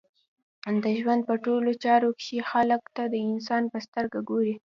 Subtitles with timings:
[0.83, 4.53] د ژوند په ټولو چارو کښي خلکو ته د انسان په سترګه ګورئ!